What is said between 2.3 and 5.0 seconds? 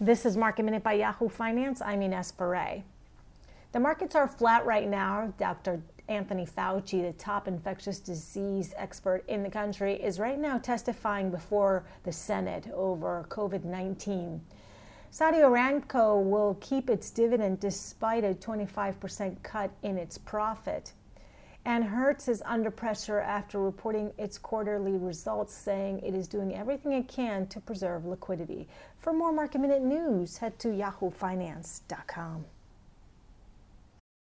Ferre. The markets are flat right